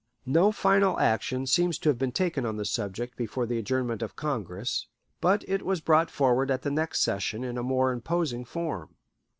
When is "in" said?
7.43-7.55